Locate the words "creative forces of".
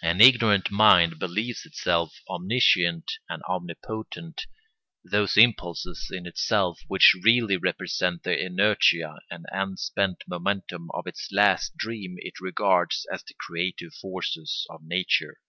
13.34-14.82